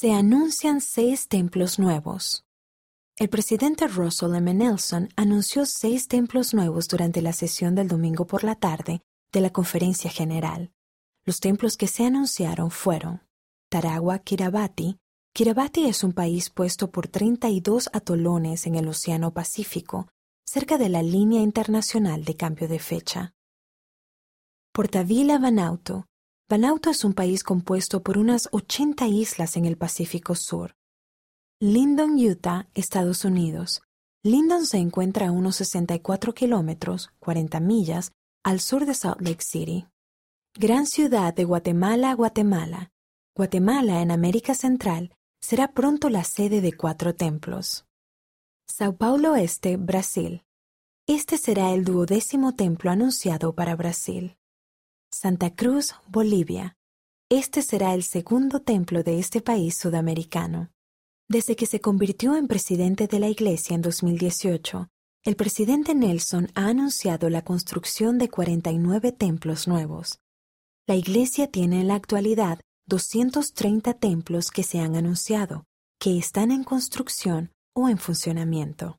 [0.00, 2.44] Se anuncian seis templos nuevos.
[3.16, 4.54] El presidente Russell M.
[4.54, 9.50] Nelson anunció seis templos nuevos durante la sesión del domingo por la tarde de la
[9.50, 10.70] Conferencia General.
[11.24, 13.26] Los templos que se anunciaron fueron
[13.70, 15.00] Tarawa Kiribati.
[15.34, 20.06] Kiribati es un país puesto por 32 atolones en el Océano Pacífico,
[20.46, 23.34] cerca de la línea internacional de cambio de fecha.
[24.72, 26.04] Portavila Vanuatu.
[26.50, 30.76] Vanuatu es un país compuesto por unas 80 islas en el Pacífico Sur.
[31.60, 33.82] Lyndon, Utah, Estados Unidos.
[34.22, 39.88] Lyndon se encuentra a unos 64 kilómetros, 40 millas, al sur de Salt Lake City.
[40.54, 42.92] Gran ciudad de Guatemala, Guatemala.
[43.36, 47.84] Guatemala, en América Central, será pronto la sede de cuatro templos.
[48.66, 50.44] Sao Paulo Este, Brasil.
[51.06, 54.38] Este será el duodécimo templo anunciado para Brasil.
[55.10, 56.76] Santa Cruz, Bolivia.
[57.30, 60.70] Este será el segundo templo de este país sudamericano.
[61.28, 64.88] Desde que se convirtió en presidente de la Iglesia en 2018,
[65.24, 70.20] el presidente Nelson ha anunciado la construcción de 49 templos nuevos.
[70.86, 75.64] La Iglesia tiene en la actualidad 230 templos que se han anunciado,
[75.98, 78.98] que están en construcción o en funcionamiento.